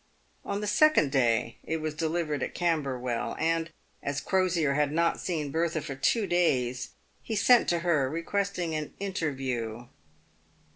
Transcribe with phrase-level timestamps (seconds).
[0.43, 3.69] On the second day it was delivered at Camberwell, and,
[4.01, 6.89] as Crosier had not seen Bertha for two days,
[7.21, 9.85] he sent to her, request ing an interview.